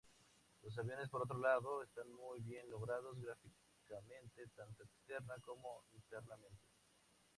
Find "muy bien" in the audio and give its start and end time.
2.11-2.67